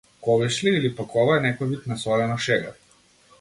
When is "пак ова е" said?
0.99-1.43